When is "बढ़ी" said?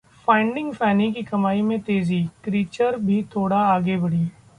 3.97-4.25